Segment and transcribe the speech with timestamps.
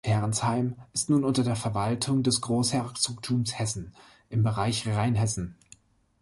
[0.03, 3.93] Herrnsheim ist nun unter der Verwaltung des Großherzogtums Hessen
[4.31, 5.55] im Bereich Rheinhessen.